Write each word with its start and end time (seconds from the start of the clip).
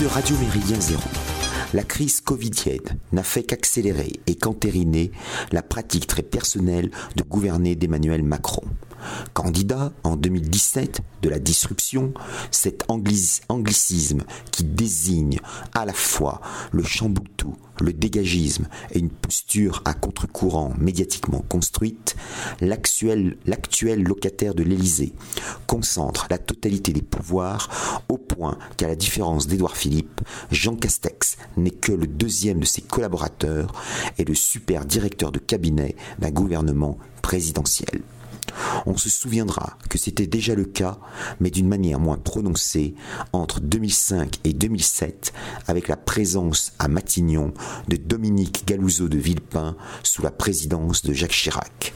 De 0.00 0.06
Radio 0.06 0.36
Méridien 0.36 0.78
Zéro, 0.78 1.08
la 1.72 1.82
crise 1.82 2.20
covidienne 2.20 2.98
n'a 3.12 3.22
fait 3.22 3.44
qu'accélérer 3.44 4.12
et 4.26 4.34
qu'entériner 4.34 5.10
la 5.52 5.62
pratique 5.62 6.06
très 6.06 6.22
personnelle 6.22 6.90
de 7.16 7.22
gouverner 7.22 7.76
d'Emmanuel 7.76 8.22
Macron. 8.22 8.64
Candidat 9.32 9.92
en 10.04 10.16
2017 10.16 11.00
de 11.22 11.28
la 11.30 11.38
disruption, 11.38 12.12
cet 12.50 12.84
anglicisme 12.88 14.24
qui 14.52 14.64
désigne 14.64 15.38
à 15.74 15.86
la 15.86 15.94
fois 15.94 16.42
le 16.72 16.82
chamboutou, 16.82 17.56
le 17.80 17.92
dégagisme 17.92 18.68
et 18.92 18.98
une 18.98 19.10
posture 19.10 19.82
à 19.84 19.94
contre-courant 19.94 20.74
médiatiquement 20.78 21.44
construite, 21.48 22.16
l'actuel 22.60 23.36
locataire 24.02 24.54
de 24.54 24.62
l'Élysée 24.62 25.12
concentre 25.66 26.26
la 26.30 26.38
totalité 26.38 26.92
des 26.92 27.02
pouvoirs 27.02 28.02
au 28.08 28.18
point 28.18 28.58
qu'à 28.76 28.88
la 28.88 28.96
différence 28.96 29.46
d'Édouard 29.46 29.76
Philippe, 29.76 30.20
Jean 30.50 30.76
Castex 30.76 31.36
n'est 31.56 31.70
que 31.70 31.92
le 31.92 32.06
deuxième 32.06 32.60
de 32.60 32.64
ses 32.64 32.82
collaborateurs 32.82 33.72
et 34.18 34.24
le 34.24 34.34
super 34.34 34.84
directeur 34.84 35.32
de 35.32 35.38
cabinet 35.38 35.96
d'un 36.18 36.30
gouvernement 36.30 36.98
présidentiel. 37.22 38.02
On 38.86 38.96
se 38.96 39.08
souviendra 39.08 39.78
que 39.88 39.98
c'était 39.98 40.26
déjà 40.26 40.54
le 40.54 40.64
cas, 40.64 40.98
mais 41.40 41.50
d'une 41.50 41.68
manière 41.68 41.98
moins 41.98 42.18
prononcée, 42.18 42.94
entre 43.32 43.60
2005 43.60 44.40
et 44.44 44.52
2007, 44.52 45.32
avec 45.66 45.88
la 45.88 45.96
présence 45.96 46.72
à 46.78 46.88
Matignon 46.88 47.52
de 47.88 47.96
Dominique 47.96 48.64
Galouzeau 48.66 49.08
de 49.08 49.18
Villepin 49.18 49.76
sous 50.02 50.22
la 50.22 50.30
présidence 50.30 51.02
de 51.02 51.12
Jacques 51.12 51.30
Chirac. 51.32 51.94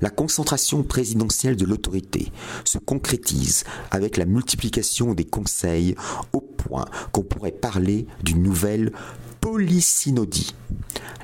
La 0.00 0.10
concentration 0.10 0.82
présidentielle 0.82 1.56
de 1.56 1.64
l'autorité 1.64 2.30
se 2.64 2.78
concrétise 2.78 3.64
avec 3.90 4.16
la 4.16 4.24
multiplication 4.24 5.14
des 5.14 5.24
conseils 5.24 5.94
au 6.32 6.40
point 6.40 6.86
qu'on 7.12 7.22
pourrait 7.22 7.52
parler 7.52 8.06
d'une 8.22 8.42
nouvelle 8.42 8.92
polysynodie. 9.50 10.52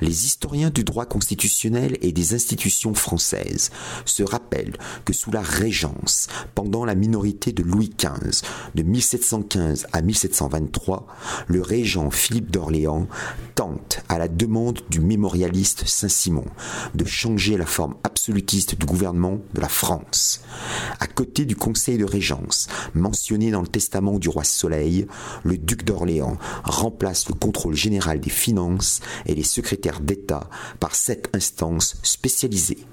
Les 0.01 0.25
historiens 0.25 0.71
du 0.71 0.83
droit 0.83 1.05
constitutionnel 1.05 1.97
et 2.01 2.11
des 2.11 2.33
institutions 2.33 2.93
françaises 2.93 3.69
se 4.03 4.23
rappellent 4.23 4.77
que 5.05 5.13
sous 5.13 5.31
la 5.31 5.41
Régence, 5.41 6.27
pendant 6.53 6.85
la 6.85 6.95
minorité 6.95 7.53
de 7.53 7.63
Louis 7.63 7.91
XV, 7.97 8.41
de 8.73 8.83
1715 8.83 9.87
à 9.93 10.01
1723, 10.01 11.07
le 11.47 11.61
régent 11.61 12.09
Philippe 12.09 12.51
d'Orléans 12.51 13.07
tente, 13.53 14.03
à 14.09 14.17
la 14.17 14.27
demande 14.27 14.81
du 14.89 14.99
mémorialiste 14.99 15.87
Saint-Simon, 15.87 16.45
de 16.93 17.05
changer 17.05 17.57
la 17.57 17.65
forme 17.65 17.95
absolutiste 18.03 18.75
du 18.75 18.85
gouvernement 18.85 19.39
de 19.53 19.61
la 19.61 19.69
France. 19.69 20.41
À 20.99 21.07
côté 21.07 21.45
du 21.45 21.55
Conseil 21.55 21.97
de 21.97 22.05
Régence, 22.05 22.67
mentionné 22.93 23.51
dans 23.51 23.61
le 23.61 23.67
testament 23.67 24.19
du 24.19 24.27
roi 24.27 24.43
Soleil, 24.43 25.07
le 25.43 25.57
duc 25.57 25.85
d'Orléans 25.85 26.37
remplace 26.63 27.29
le 27.29 27.35
contrôle 27.35 27.75
général 27.75 28.14
des 28.19 28.29
finances 28.29 28.99
et 29.25 29.35
les 29.35 29.43
secrétaires 29.43 29.99
d'État 30.01 30.49
par 30.79 30.95
cette 30.95 31.29
instance 31.33 31.97
spécialisée 32.03 32.85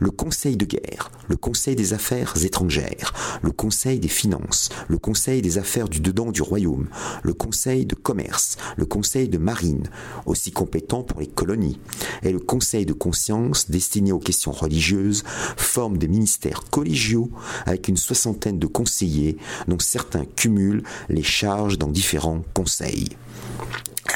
le 0.00 0.10
Conseil 0.10 0.56
de 0.56 0.64
guerre, 0.64 1.10
le 1.28 1.36
Conseil 1.36 1.76
des 1.76 1.92
affaires 1.92 2.34
étrangères, 2.42 3.12
le 3.42 3.52
Conseil 3.52 3.98
des 3.98 4.08
finances, 4.08 4.68
le 4.88 4.98
Conseil 4.98 5.42
des 5.42 5.58
affaires 5.58 5.88
du 5.88 6.00
dedans 6.00 6.32
du 6.32 6.42
royaume, 6.42 6.88
le 7.22 7.34
Conseil 7.34 7.86
de 7.86 7.94
commerce, 7.94 8.56
le 8.76 8.86
Conseil 8.86 9.28
de 9.28 9.38
marine, 9.38 9.88
aussi 10.26 10.52
compétent 10.52 11.02
pour 11.02 11.20
les 11.20 11.26
colonies, 11.26 11.78
et 12.22 12.32
le 12.32 12.40
Conseil 12.40 12.86
de 12.86 12.92
conscience 12.92 13.70
destiné 13.70 14.12
aux 14.12 14.18
questions 14.18 14.52
religieuses, 14.52 15.24
forment 15.56 15.98
des 15.98 16.08
ministères 16.08 16.64
collégiaux 16.70 17.30
avec 17.66 17.88
une 17.88 17.96
soixantaine 17.96 18.58
de 18.58 18.66
conseillers 18.66 19.36
dont 19.68 19.78
certains 19.78 20.24
cumulent 20.24 20.82
les 21.08 21.22
charges 21.22 21.78
dans 21.78 21.88
différents 21.88 22.42
conseils. 22.54 23.08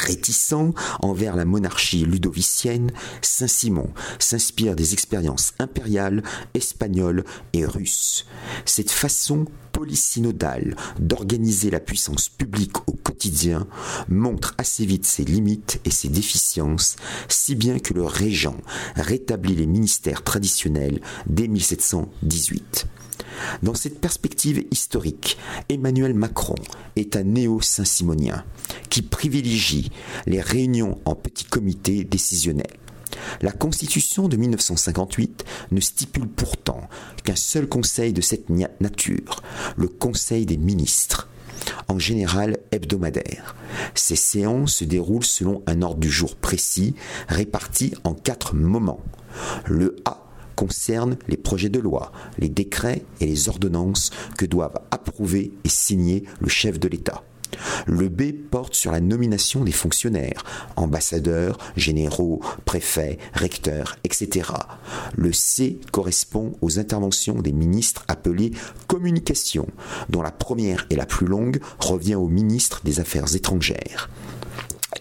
Réticent 0.06 0.72
envers 1.00 1.36
la 1.36 1.44
monarchie 1.44 2.04
ludovicienne, 2.04 2.92
Saint-Simon 3.22 3.90
s'inspire 4.18 4.76
des 4.76 4.92
expériences 4.92 5.52
impériales, 5.58 6.22
espagnoles 6.54 7.24
et 7.52 7.66
russes. 7.66 8.26
Cette 8.64 8.90
façon 8.90 9.46
polysynodale 9.72 10.74
d'organiser 10.98 11.70
la 11.70 11.80
puissance 11.80 12.28
publique 12.28 12.78
au 12.88 12.92
quotidien 12.92 13.66
montre 14.08 14.54
assez 14.58 14.86
vite 14.86 15.04
ses 15.04 15.24
limites 15.24 15.80
et 15.84 15.90
ses 15.90 16.08
déficiences, 16.08 16.96
si 17.28 17.54
bien 17.54 17.78
que 17.78 17.92
le 17.92 18.04
régent 18.04 18.56
rétablit 18.94 19.54
les 19.54 19.66
ministères 19.66 20.22
traditionnels 20.22 21.00
dès 21.26 21.48
1718. 21.48 22.86
Dans 23.62 23.74
cette 23.74 24.00
perspective 24.00 24.64
historique, 24.70 25.38
Emmanuel 25.68 26.14
Macron 26.14 26.54
est 26.96 27.16
un 27.16 27.24
néo-saint-simonien 27.24 28.44
qui 28.90 29.02
privilégie 29.02 29.90
les 30.26 30.40
réunions 30.40 30.98
en 31.04 31.14
petits 31.14 31.44
comités 31.44 32.04
décisionnels. 32.04 32.66
La 33.40 33.52
Constitution 33.52 34.28
de 34.28 34.36
1958 34.36 35.44
ne 35.72 35.80
stipule 35.80 36.28
pourtant 36.28 36.88
qu'un 37.24 37.36
seul 37.36 37.68
conseil 37.68 38.12
de 38.12 38.20
cette 38.20 38.50
nature, 38.50 39.42
le 39.76 39.88
Conseil 39.88 40.46
des 40.46 40.56
ministres, 40.56 41.28
en 41.88 41.98
général 41.98 42.58
hebdomadaire. 42.70 43.56
Ces 43.94 44.16
séances 44.16 44.76
se 44.76 44.84
déroulent 44.84 45.24
selon 45.24 45.62
un 45.66 45.82
ordre 45.82 46.00
du 46.00 46.10
jour 46.10 46.36
précis, 46.36 46.94
réparti 47.28 47.94
en 48.04 48.14
quatre 48.14 48.54
moments. 48.54 49.00
Le 49.66 49.96
A 50.04 50.25
concerne 50.56 51.16
les 51.28 51.36
projets 51.36 51.68
de 51.68 51.78
loi, 51.78 52.10
les 52.38 52.48
décrets 52.48 53.04
et 53.20 53.26
les 53.26 53.48
ordonnances 53.48 54.10
que 54.36 54.46
doivent 54.46 54.80
approuver 54.90 55.52
et 55.64 55.68
signer 55.68 56.24
le 56.40 56.48
chef 56.48 56.80
de 56.80 56.88
l'État. 56.88 57.22
Le 57.86 58.08
B 58.08 58.32
porte 58.32 58.74
sur 58.74 58.92
la 58.92 59.00
nomination 59.00 59.64
des 59.64 59.72
fonctionnaires, 59.72 60.44
ambassadeurs, 60.76 61.58
généraux, 61.76 62.40
préfets, 62.64 63.18
recteurs, 63.32 63.96
etc. 64.04 64.50
Le 65.16 65.32
C 65.32 65.78
correspond 65.92 66.54
aux 66.60 66.78
interventions 66.78 67.40
des 67.40 67.52
ministres 67.52 68.04
appelées 68.08 68.52
communication, 68.88 69.66
dont 70.08 70.22
la 70.22 70.32
première 70.32 70.86
et 70.90 70.96
la 70.96 71.06
plus 71.06 71.26
longue 71.26 71.60
revient 71.78 72.16
au 72.16 72.28
ministre 72.28 72.80
des 72.84 73.00
Affaires 73.00 73.34
étrangères 73.34 74.08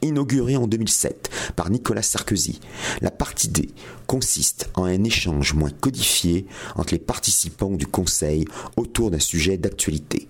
inaugurée 0.01 0.57
en 0.57 0.67
2007 0.67 1.29
par 1.55 1.69
Nicolas 1.69 2.01
Sarkozy. 2.01 2.59
La 3.01 3.11
partie 3.11 3.47
D 3.47 3.69
consiste 4.07 4.69
en 4.75 4.85
un 4.85 5.03
échange 5.03 5.53
moins 5.53 5.71
codifié 5.71 6.45
entre 6.75 6.93
les 6.93 6.99
participants 6.99 7.71
du 7.71 7.87
Conseil 7.87 8.45
autour 8.75 9.11
d'un 9.11 9.19
sujet 9.19 9.57
d'actualité. 9.57 10.27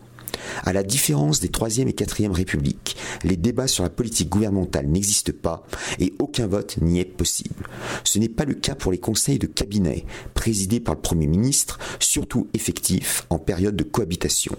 À 0.64 0.74
la 0.74 0.84
différence 0.84 1.40
des 1.40 1.50
3e 1.50 1.88
et 1.88 1.94
4e 1.94 2.32
républiques, 2.32 2.98
les 3.24 3.38
débats 3.38 3.68
sur 3.68 3.84
la 3.84 3.90
politique 3.90 4.30
gouvernementale 4.30 4.88
n'existent 4.88 5.34
pas 5.42 5.66
et 6.00 6.14
aucun 6.20 6.48
vote 6.48 6.78
n'y 6.82 7.00
est 7.00 7.06
possible. 7.06 7.68
Ce 8.04 8.20
n'est 8.20 8.30
pas 8.30 8.46
le 8.46 8.54
cas 8.54 8.76
pour 8.76 8.92
les 8.92 8.98
conseils 8.98 9.40
de 9.40 9.48
cabinet, 9.48 10.06
présidés 10.34 10.80
par 10.80 10.96
le 10.96 11.02
Premier 11.02 11.28
ministre, 11.28 11.80
surtout 12.00 12.48
effectifs 12.54 13.26
en 13.30 13.40
période 13.40 13.76
de 13.76 13.84
cohabitation. 13.84 14.56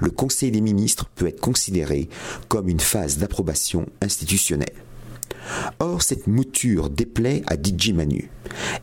Le 0.00 0.10
Conseil 0.10 0.50
des 0.50 0.60
ministres 0.60 1.10
peut 1.14 1.26
être 1.26 1.40
considéré 1.40 2.08
comme 2.48 2.68
une 2.68 2.80
phase 2.80 3.18
d'approbation 3.18 3.86
institutionnelle. 4.00 4.72
Or, 5.80 6.02
cette 6.02 6.26
mouture 6.26 6.90
déplaît 6.90 7.42
à 7.46 7.54
DJ 7.54 7.90
Manu. 7.90 8.30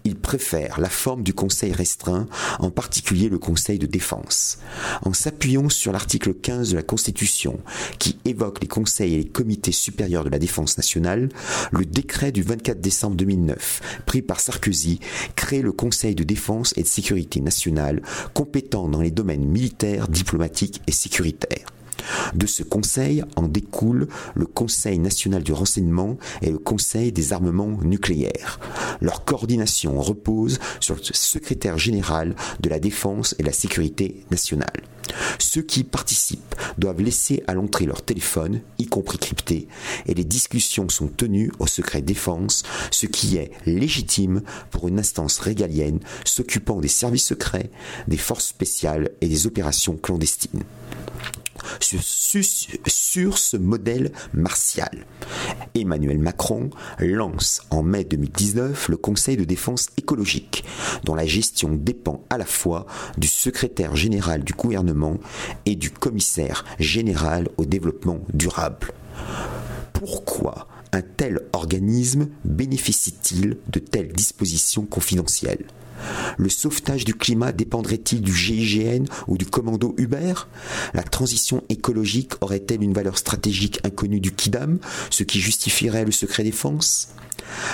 Il 0.04 0.16
préfère 0.16 0.80
la 0.80 0.90
forme 0.90 1.24
du 1.24 1.34
conseil 1.34 1.72
restreint, 1.74 2.28
en 2.60 2.72
particulier 2.72 3.30
le 3.30 3.38
conseil 3.38 3.80
de 3.80 3.86
défense. 3.86 4.60
En 5.04 5.14
s'appuyant 5.14 5.70
sur 5.70 5.92
l'article 5.92 6.34
15 6.34 6.72
de 6.72 6.76
la 6.76 6.84
Constitution, 6.84 7.60
qui 8.00 8.18
évoque 8.26 8.62
les 8.62 8.68
conseils 8.68 9.14
et 9.14 9.18
les 9.18 9.28
comités 9.28 9.72
supérieurs 9.72 10.24
de 10.24 10.30
la 10.30 10.40
défense 10.40 10.78
nationale, 10.78 11.30
le 11.72 11.86
décret 11.86 12.32
du 12.32 12.42
24 12.42 12.82
décembre 12.82 13.16
2009, 13.16 14.02
pris 14.06 14.22
par 14.22 14.40
Sarkozy, 14.40 15.00
crée 15.36 15.62
le 15.62 15.72
Conseil 15.72 16.16
de 16.16 16.24
défense 16.24 16.74
et 16.78 16.84
de 16.84 16.88
sécurité 16.88 17.42
nationale, 17.42 18.02
compétent 18.34 18.88
dans 18.88 19.02
les 19.02 19.12
domaines 19.12 19.46
militaires, 19.46 20.08
diplomatiques 20.08 20.82
et 20.88 20.92
sécuritaires. 20.92 21.68
De 22.34 22.46
ce 22.46 22.64
conseil 22.64 23.24
en 23.36 23.44
découle 23.44 24.08
le 24.36 24.46
Conseil 24.46 25.00
national 25.00 25.44
du 25.44 25.54
renseignement 25.54 26.18
et 26.42 26.52
le 26.52 26.58
Conseil 26.58 27.12
des 27.12 27.34
armements 27.34 27.80
nucléaires. 27.82 28.60
Leur 29.02 29.26
coordination 29.26 30.00
repose 30.00 30.60
sur 30.80 30.96
le 30.96 31.02
secrétaire 31.04 31.78
général 31.78 32.36
de 32.60 32.70
la 32.70 32.80
défense 32.80 33.36
et 33.40 33.44
de 33.44 33.48
la 33.48 33.54
sécurité 33.54 34.24
nationale. 34.32 34.84
Ceux 35.40 35.62
qui 35.62 35.84
participent 35.84 36.56
doivent 36.78 37.02
laisser 37.02 37.44
à 37.48 37.54
l'entrée 37.54 37.86
leur 37.86 38.04
téléphone, 38.04 38.62
y 38.78 38.86
compris 38.86 39.18
crypté, 39.18 39.68
et 40.06 40.14
les 40.14 40.24
discussions 40.24 40.90
sont 40.90 41.08
tenues 41.08 41.52
au 41.60 41.68
secret 41.68 42.02
défense, 42.02 42.64
ce 42.92 43.08
qui 43.08 43.38
est 43.38 43.52
légitime 43.66 44.42
pour 44.72 44.88
une 44.88 45.00
instance 45.00 45.40
régalienne 45.40 46.00
s'occupant 46.26 46.80
des 46.80 46.88
services 46.88 47.26
secrets, 47.26 47.72
des 48.08 48.18
forces 48.18 48.48
spéciales 48.48 49.10
et 49.22 49.28
des 49.28 49.48
opérations 49.48 49.98
clandestines 49.98 50.64
sur, 51.80 53.38
ce 53.38 53.58
modèle 53.58 54.12
martial. 54.34 55.06
Emmanuel 55.76 56.20
Macron 56.20 56.70
lance 57.00 57.62
en 57.70 57.84
mai 57.84 58.04
2019 58.04 58.90
le 58.90 58.98
Conseil 58.98 59.38
de 59.38 59.44
défense 59.44 59.88
écologique, 59.98 60.64
dont 61.04 61.16
la 61.16 61.26
gestion 61.26 61.70
dépend 61.72 62.24
à 62.30 62.38
la 62.38 62.46
fois 62.46 62.86
du 63.18 63.28
secrétaire 63.28 63.96
général 63.96 64.44
du 64.44 64.54
gouvernement 64.54 65.18
et 65.66 65.76
du 65.76 65.90
commissaire 65.90 66.66
général 66.80 67.50
au 67.58 67.66
développement 67.66 68.20
durable. 68.34 68.92
Pourquoi 69.94 70.68
un 70.92 71.02
tel 71.02 71.42
organisme 71.54 72.30
bénéficie-t-il 72.46 73.58
de 73.68 73.80
telles 73.80 74.14
dispositions 74.14 74.86
confidentielles? 74.86 75.66
Le 76.38 76.50
sauvetage 76.50 77.06
du 77.06 77.14
climat 77.14 77.52
dépendrait-il 77.52 78.22
du 78.22 78.34
GIGN 78.34 79.06
ou 79.28 79.38
du 79.38 79.46
commando 79.46 79.94
Uber? 79.98 80.34
La 80.94 81.04
transition 81.04 81.64
écologique 81.70 82.34
aurait-elle 82.42 82.84
une 82.84 82.94
valeur 82.94 83.18
stratégique 83.18 83.80
inconnue 83.84 84.20
du 84.20 84.34
KIDAM, 84.34 84.80
ce 85.10 85.24
qui 85.24 85.40
justifierait 85.40 86.06
le 86.06 86.12
secret 86.12 86.44
défense? 86.44 87.10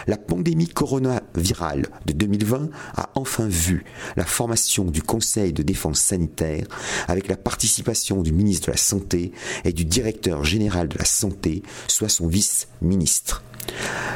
La 0.07 0.17
pandémie 0.17 0.67
coronavirale 0.67 1.87
de 2.05 2.13
2020 2.13 2.69
a 2.95 3.09
enfin 3.15 3.47
vu 3.47 3.83
la 4.15 4.25
formation 4.25 4.85
du 4.85 5.01
Conseil 5.01 5.53
de 5.53 5.63
défense 5.63 5.99
sanitaire 5.99 6.67
avec 7.07 7.27
la 7.27 7.37
participation 7.37 8.21
du 8.21 8.31
ministre 8.31 8.67
de 8.67 8.71
la 8.71 8.77
Santé 8.77 9.31
et 9.63 9.73
du 9.73 9.85
directeur 9.85 10.43
général 10.43 10.87
de 10.87 10.97
la 10.97 11.05
Santé, 11.05 11.63
soit 11.87 12.09
son 12.09 12.27
vice-ministre. 12.27 13.43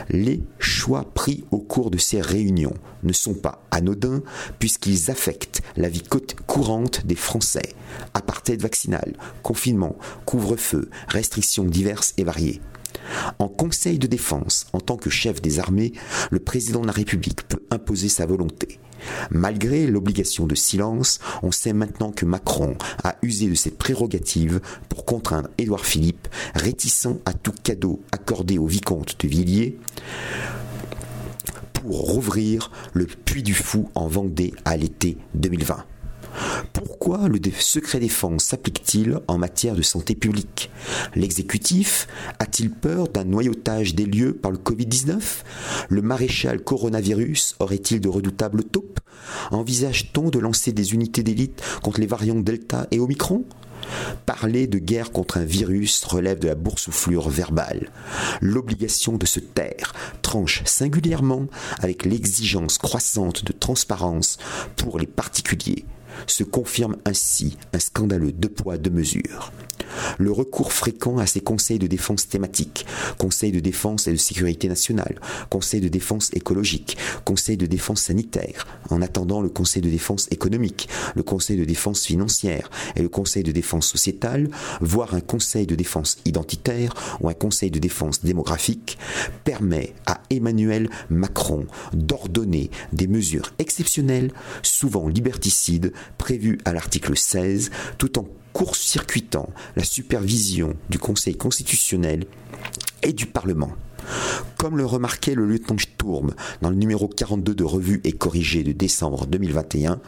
Les 0.10 0.42
choix 0.58 1.06
pris 1.14 1.44
au 1.52 1.60
cours 1.60 1.92
de 1.92 1.98
ces 1.98 2.22
réunions 2.22 2.74
ne 3.04 3.14
sont 3.14 3.36
pas 3.36 3.64
anodins 3.72 4.22
puisqu'ils 4.60 5.12
affectent 5.12 5.62
la 5.78 5.90
vie 5.90 6.04
courante 6.48 7.06
des 7.06 7.16
Français. 7.16 7.76
Apartheid 8.14 8.62
vaccinal, 8.62 9.14
confinement, 9.44 9.98
couvre-feu, 10.26 10.90
restrictions 11.08 11.66
diverses 11.66 12.14
et 12.18 12.24
variées. 12.24 12.62
En 13.40 13.48
Conseil 13.48 14.00
de 14.00 14.08
défense, 14.08 14.68
en 14.74 14.80
tant 14.80 14.98
que 14.98 15.10
chef 15.10 15.42
des 15.42 15.60
armées, 15.60 15.94
le 16.32 16.40
président 16.40 16.82
de 16.82 16.88
la 16.88 16.94
République 16.94 17.48
peut 17.48 17.59
imposer 17.72 18.10
sa 18.10 18.26
volonté. 18.26 18.80
Malgré 19.32 19.88
l'obligation 19.88 20.46
de 20.46 20.56
silence, 20.56 21.20
on 21.44 21.52
sait 21.52 21.74
maintenant 21.74 22.12
que 22.12 22.26
Macron 22.26 22.78
a 23.04 23.16
usé 23.22 23.48
de 23.48 23.56
cette 23.56 23.78
prérogative 23.78 24.60
pour 24.90 25.06
contraindre 25.06 25.50
Édouard 25.58 25.86
Philippe, 25.86 26.28
réticent 26.56 27.08
à 27.26 27.34
tout 27.34 27.54
cadeau 27.64 28.02
accordé 28.12 28.58
au 28.58 28.66
vicomte 28.66 29.16
de 29.20 29.28
Villiers, 29.28 29.78
pour 31.74 32.02
rouvrir 32.02 32.72
le 32.94 33.06
Puy 33.06 33.42
du 33.42 33.54
Fou 33.54 33.90
en 33.96 34.08
Vendée 34.08 34.54
à 34.66 34.76
l'été 34.76 35.18
2020. 35.36 35.86
Pourquoi 36.74 37.28
le 37.28 37.40
secret 37.60 38.00
défense 38.00 38.46
s'applique-t-il 38.46 39.20
en 39.28 39.38
matière 39.38 39.76
de 39.76 39.82
santé 39.82 40.16
publique? 40.16 40.70
L'exécutif 41.16 42.08
a-t-il 42.40 42.72
peur 42.72 43.08
d'un 43.08 43.24
noyautage 43.24 43.96
des 43.96 44.06
lieux 44.06 44.34
par 44.34 44.52
le 44.52 44.58
Covid-19 44.58 45.20
Le 45.90 46.02
maréchal 46.02 46.62
coronavirus 46.62 47.56
aurait-il 47.60 48.00
de 48.02 48.10
redoutables 48.10 48.64
taupes? 48.64 49.00
Envisage-t-on 49.52 50.30
de 50.30 50.40
lancer 50.40 50.72
des 50.72 50.94
unités 50.94 51.24
d'élite 51.24 51.62
contre 51.84 52.00
les 52.00 52.08
variants 52.08 52.36
Delta 52.36 52.88
et 52.92 53.00
Omicron? 53.00 53.46
Parler 54.26 54.68
de 54.68 54.78
guerre 54.78 55.12
contre 55.12 55.38
un 55.38 55.46
virus 55.46 56.04
relève 56.04 56.40
de 56.40 56.48
la 56.48 56.56
boursouflure 56.56 57.30
verbale. 57.30 57.92
L'obligation 58.42 59.18
de 59.18 59.26
se 59.26 59.40
taire 59.40 59.94
tranche 60.22 60.64
singulièrement 60.66 61.48
avec 61.80 62.06
l'exigence 62.06 62.78
croissante 62.78 63.44
de 63.44 63.54
transparence 63.54 64.38
pour 64.76 65.00
les 65.00 65.08
particuliers 65.08 65.86
se 66.28 66.44
confirme 66.44 66.98
ainsi 67.06 67.58
un 67.74 67.80
scandaleux 67.80 68.32
deux 68.32 68.50
poids, 68.50 68.78
deux 68.78 68.90
mesures. 68.90 69.52
Le 70.20 70.34
recours 70.34 70.74
fréquent 70.74 71.18
à 71.18 71.26
ces 71.26 71.40
conseils 71.40 71.80
de 71.80 71.88
défense 71.88 72.28
thématiques, 72.28 72.86
conseil 73.18 73.54
de 73.54 73.62
défense 73.62 74.06
et 74.08 74.12
de 74.12 74.18
sécurité 74.18 74.68
nationale, 74.68 75.22
conseil 75.50 75.80
de 75.80 75.88
défense 75.88 76.30
écologique, 76.34 76.98
conseil 77.24 77.56
de 77.56 77.66
défense 77.66 78.02
sanitaire, 78.02 78.68
en 78.90 79.02
attendant 79.02 79.42
le 79.42 79.48
conseil 79.48 79.82
de 79.82 79.90
défense 79.90 80.28
économique, 80.30 80.90
le 81.16 81.24
conseil 81.24 81.56
de 81.56 81.64
défense 81.64 82.06
financière 82.06 82.70
et 82.98 83.02
le 83.02 83.08
conseil 83.08 83.44
de 83.44 83.54
défense 83.54 83.88
sociétale, 83.88 84.50
voire 84.82 85.14
un 85.14 85.22
conseil 85.22 85.66
de 85.66 85.76
défense 85.76 86.18
identitaire 86.26 86.94
ou 87.22 87.30
un 87.30 87.34
conseil 87.34 87.72
de 87.72 87.80
défense 87.80 88.22
démographique, 88.22 88.98
permet 89.46 89.94
à 90.06 90.22
Emmanuel 90.30 90.90
Macron 91.10 91.66
d'ordonner 91.94 92.72
des 92.92 93.08
mesures 93.08 93.54
exceptionnelles, 93.58 94.34
souvent 94.64 95.08
liberticides, 95.08 95.94
prévues 96.18 96.58
à 96.66 96.74
l'article 96.74 97.16
16, 97.16 97.72
tout 97.98 98.20
en 98.20 98.28
court-circuitant 98.54 99.50
la 99.76 99.84
supervision 99.84 100.76
du 100.90 101.00
Conseil 101.00 101.36
constitutionnel 101.36 102.26
et 103.04 103.14
du 103.14 103.26
Parlement. 103.26 103.72
Comme 104.58 104.78
le 104.78 104.86
remarquait 104.86 105.36
le 105.36 105.46
lieutenant 105.46 105.78
Sturm 105.78 106.34
dans 106.62 106.70
le 106.70 106.76
numéro 106.76 107.08
42 107.08 107.54
de 107.54 107.64
Revue 107.64 108.02
et 108.04 108.12
Corrigé 108.12 108.64
de 108.64 108.72
décembre 108.72 109.26
2021, 109.28 110.02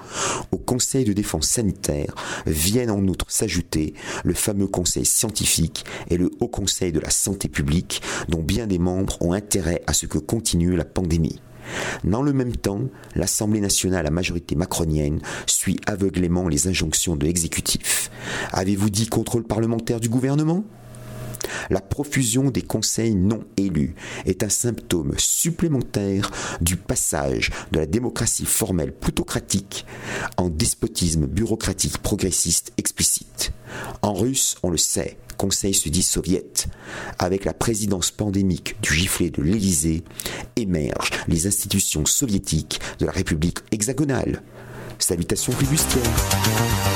au 0.52 0.58
Conseil 0.58 1.06
de 1.06 1.14
défense 1.14 1.48
sanitaire 1.48 2.14
viennent 2.46 2.92
en 2.92 3.06
outre 3.08 3.26
s'ajouter 3.30 3.94
le 4.24 4.34
fameux 4.34 4.68
Conseil 4.68 5.06
scientifique 5.06 5.86
et 6.10 6.18
le 6.18 6.32
Haut 6.40 6.48
Conseil 6.48 6.92
de 6.92 7.00
la 7.00 7.10
santé 7.10 7.48
publique, 7.48 8.02
dont 8.30 8.42
bien 8.42 8.68
des 8.68 8.80
membres 8.80 9.18
ont 9.22 9.34
intérêt 9.34 9.84
à 9.88 9.94
ce 9.94 10.06
que 10.06 10.18
continue 10.18 10.76
la 10.76 10.86
pandémie. 10.86 11.40
Dans 12.04 12.22
le 12.22 12.34
même 12.34 12.56
temps, 12.56 12.82
l'Assemblée 13.16 13.62
nationale 13.62 14.08
à 14.08 14.12
majorité 14.12 14.56
macronienne 14.56 15.22
suit 15.46 15.80
aveuglément 15.88 16.48
les 16.48 16.68
injonctions 16.68 17.16
de 17.16 17.26
l'exécutif. 17.26 18.12
Avez-vous 18.52 18.90
dit 18.90 19.08
contrôle 19.08 19.44
parlementaire 19.44 20.00
du 20.00 20.10
gouvernement? 20.10 20.64
La 21.70 21.82
profusion 21.82 22.50
des 22.50 22.62
conseils 22.62 23.16
non 23.16 23.44
élus 23.58 23.96
est 24.26 24.44
un 24.44 24.50
symptôme 24.50 25.14
supplémentaire 25.18 26.32
du 26.62 26.76
passage 26.76 27.52
de 27.72 27.80
la 27.80 27.86
démocratie 27.86 28.46
formelle 28.46 28.94
plutocratique 28.94 29.86
en 30.38 30.50
despotisme 30.50 31.26
bureaucratique 31.26 31.98
progressiste 32.00 32.74
explicite. 32.78 33.54
En 34.02 34.14
russe, 34.14 34.58
on 34.64 34.70
le 34.70 34.78
sait, 34.78 35.18
Conseil 35.42 35.74
se 35.74 35.90
dit 35.90 36.04
soviète. 36.04 36.68
Avec 37.18 37.46
la 37.46 37.54
présidence 37.56 38.12
pandémique 38.12 38.80
du 38.80 38.94
giflet 38.94 39.32
de 39.32 39.42
l'Élysée, 39.42 40.04
émergent 40.56 41.10
les 41.28 41.48
institutions 41.48 42.06
soviétiques 42.06 42.80
de 43.00 43.08
la 43.08 43.12
République 43.12 43.58
hexagonale. 43.72 44.44
Salutations 45.00 45.52
flibustières. 45.52 46.91